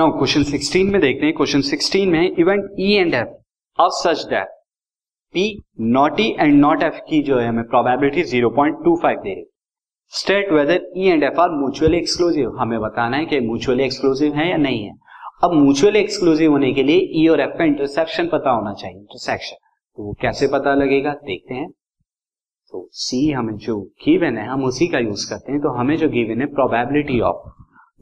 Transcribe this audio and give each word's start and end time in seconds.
Now 0.00 0.10
question 0.10 0.42
16 0.42 0.90
में 0.92 1.00
देखते 1.00 1.26
हैं। 1.26 1.34
क्वेश्चन 1.34 1.60
16 1.60 2.06
में 2.06 2.36
event 2.38 2.76
E 2.80 2.92
and 2.92 3.14
F 3.14 3.82
are 3.82 3.88
such 3.92 4.24
that 4.24 4.48
P 5.34 5.62
not 5.80 6.20
E 6.20 6.28
and 6.40 6.54
not 6.60 6.82
F 6.82 7.00
की 7.08 7.22
जो 7.22 7.38
है 7.38 7.48
हमें 7.48 7.64
प्रोबेबिलिटी 7.64 8.22
0.25 8.22 9.18
दे 9.22 9.34
रही 9.34 9.44
state 10.12 10.52
whether 10.52 10.86
E 10.96 11.08
and 11.08 11.22
F 11.22 11.40
are 11.40 11.50
mutually 11.50 11.96
exclusive 11.96 12.56
हमें 12.58 12.80
बताना 12.80 13.16
है 13.16 13.26
कि 13.26 13.40
म्यूचुअली 13.40 13.84
एक्सक्लूसिव 13.84 14.34
है 14.34 14.48
या 14.50 14.56
नहीं 14.56 14.84
है। 14.84 14.92
अब 15.44 15.52
म्यूचुअली 15.54 15.98
एक्सक्लूसिव 15.98 16.50
होने 16.50 16.72
के 16.72 16.82
लिए 16.82 16.96
ई 16.96 17.26
e 17.26 17.30
और 17.30 17.40
एफ़ 17.40 17.50
का 17.50 17.64
इंटरसेक्शन 17.64 18.28
पता 18.28 18.50
होना 18.50 18.72
चाहिए। 18.72 18.96
इंटरसेक्शन 18.96 19.56
तो 19.98 20.02
वो 20.02 20.14
कैसे 20.20 20.46
पता 20.46 20.74
लगेगा? 20.74 21.12
देखते 21.24 21.54
हैं। 21.54 21.68
तो 22.72 22.88
सी 22.92 23.30
हमें 23.30 23.56
जो 23.56 23.80
गिवन 24.04 24.38
है, 24.38 24.46
हम 24.46 24.64
उसी 24.64 24.88
का 24.88 24.98
यूज़ 24.98 25.28
करते 25.30 25.52
हैं। 25.52 25.60
तो 25.60 25.68
हमें 25.68 25.96
जो 25.96 26.08
गिवन 26.08 26.40
है 26.40 26.46
प्रोबेबिलिटी 26.46 27.20
ऑफ़ 27.20 27.48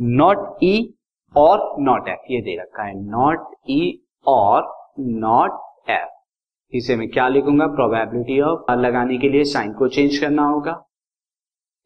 नॉट 0.00 0.58
ई 0.62 0.94
और 1.34 1.60
नॉट 1.80 2.08
एफ़ 2.08 2.32
ये 2.32 2.40
दे 2.40 2.56
रखा 2.60 2.82
है 2.82 2.94
नॉट 3.00 3.54
ई 3.70 3.80
e 3.90 4.28
और 4.28 4.62
नॉट 4.98 5.90
एफ़ 5.90 6.76
इसे 6.76 6.96
मैं 6.96 7.08
क्या 7.08 7.28
लिखूँगा? 7.28 7.66
प्रोबेबिलिटी 7.66 8.40
ऑफ़ 8.40 8.72
लगाने 8.72 9.18
के 9.18 9.28
लिए 9.28 9.44
साइन 9.44 9.72
को 9.72 9.88
चेंज 9.88 10.18
करना 10.18 10.42
होगा। 10.42 10.72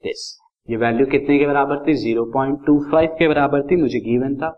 दिस 0.04 0.24
ये 0.68 0.76
वैल्यू 0.76 1.06
कितने 1.06 1.38
के 1.38 1.46
बराबर 1.46 1.84
थी? 1.86 1.94
0.25 1.96 3.18
के 3.18 3.28
बराबर 3.28 3.62
थी, 3.62 3.76
मुझे 3.76 4.00
गिवन 4.00 4.36
था। 4.36 4.54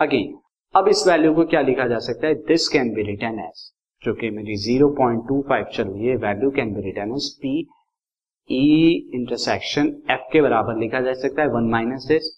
अगेन 0.00 0.38
अब 0.74 0.88
इस 0.88 1.04
वैल्यू 1.08 1.34
को 1.34 1.44
क्या 1.44 1.60
लिखा 1.60 1.86
जा 1.86 1.98
सकता 1.98 2.26
है? 2.26 2.34
This 2.34 2.68
can 2.68 2.92
be 2.94 3.02
written 3.02 3.38
as 3.40 3.70
जो 4.02 4.14
कि 4.14 4.30
मेरी 4.30 4.56
0.25 4.58 5.76
चल 5.76 5.88
रही 5.88 6.06
है 6.06 6.16
value 6.16 6.50
can 6.50 6.72
be 6.74 6.80
written 6.82 7.14
as 7.14 7.30
P 7.42 7.58
E 8.50 9.10
intersection 9.14 9.86
F 10.10 10.32
के 10.32 10.42
बराबर 10.42 10.78
लिखा 10.78 11.00
जा 11.00 11.12
सकता 11.18 11.42
है 11.42 11.48
वन 11.48 11.70
माइनस 11.70 12.06
दिस 12.08 12.32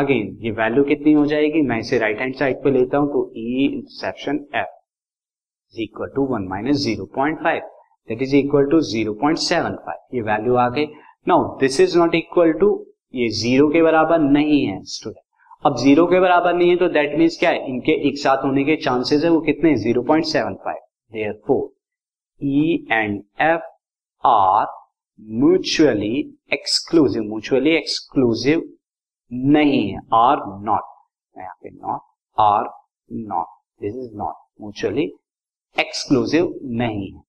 अगेन 0.00 0.36
ये 0.42 0.50
वैल्यू 0.58 0.84
कितनी 0.84 1.12
हो 1.12 1.24
जाएगी? 1.26 1.62
मैं 1.68 1.78
इसे 1.78 1.98
राइट 1.98 2.20
हैंड 2.20 2.34
साइड 2.36 2.62
पे 2.64 2.70
लेता 2.70 2.98
हूँ 2.98 3.08
तो 3.12 3.30
E 3.36 3.64
interception 3.64 4.44
F 4.56 4.68
is 5.72 5.80
equal 5.82 6.08
to 6.14 6.26
one 6.26 6.46
minus 6.50 6.76
zero 6.84 7.04
point 7.16 7.42
five 7.42 7.62
that 8.08 8.22
is 8.22 8.36
equal 8.36 8.70
to 8.70 8.80
zero 8.90 9.14
point 9.22 9.38
seven 9.38 9.74
five 9.86 10.16
ये 10.16 10.22
वैल्यू 10.30 10.54
आ 10.56 10.68
गई। 10.76 10.86
Now 11.28 11.56
this 11.60 11.80
is 11.80 11.98
not 11.98 12.14
equal 12.14 12.52
to 12.60 12.68
ये 13.14 13.28
ज़ीरो 13.40 13.68
के 13.68 13.82
बराबर 13.82 14.18
नहीं 14.20 14.64
है 14.66 14.82
स्टूडेंट 14.94 15.66
अब 15.66 15.76
ज़ीरो 15.76 16.06
के 16.06 16.20
बराबर 16.20 16.54
नहीं 16.54 16.70
है 16.70 16.76
तो 16.76 16.88
दैट 16.88 17.16
मीन्स 17.18 17.38
क्या 17.38 17.50
है? 17.50 17.66
इनके 17.68 17.92
एक 18.08 18.18
साथ 18.18 18.44
होने 18.44 18.64
के 18.64 18.76
चांसेस 18.84 19.24
है 19.24 19.30
वो 19.30 19.40
कितने 19.48 19.74
zero 19.78 20.02
point 20.02 20.24
seven 20.26 20.54
five 20.64 20.78
therefore 21.46 21.68
E 22.40 22.86
and 22.92 23.22
F 23.42 23.62
are 24.24 24.66
mutually 25.40 26.18
exclusive 26.52 27.22
mutually 27.22 27.70
exclusive 27.76 28.60
नहीं 29.30 29.92
है। 29.92 29.98
आर 30.14 30.36
नॉट 30.64 30.82
यहाँ 31.36 31.54
पे 31.62 31.70
not 31.70 32.00
are 32.38 32.64
not 33.10 33.46
this 33.82 33.94
is 33.94 34.16
not 34.16 34.34
mutually 34.60 35.12
exclusive 35.78 36.58
नहीं 36.64 37.12
है। 37.12 37.22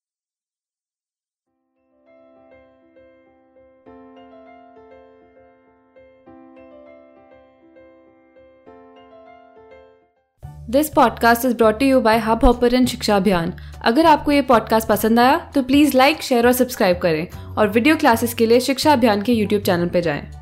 This 10.69 10.89
podcast 10.89 11.45
is 11.45 11.55
brought 11.57 11.81
you 11.81 12.01
by 12.01 12.17
hub 12.17 12.45
hopper 12.45 12.85
Shiksha 12.85 13.15
Abhiyan 13.15 13.53
अगर 13.85 14.05
आपको 14.05 14.31
ये 14.31 14.41
podcast 14.41 14.89
पसंद 14.89 15.19
आया 15.19 15.37
तो 15.55 15.63
प्लीज़ 15.63 15.97
लाइक 15.97 16.21
शेयर 16.21 16.47
और 16.47 16.53
सब्सक्राइब 16.53 16.97
करें। 16.97 17.55
और 17.55 17.67
वीडियो 17.67 17.95
क्लासेस 17.95 18.33
के 18.33 18.45
लिए 18.45 18.59
शिक्षा 18.59 18.93
अभियान 18.93 19.21
के 19.21 19.33
यूट्यूब 19.33 19.61
चैनल 19.61 19.89
पर 19.89 19.99
जाएँ। 19.99 20.40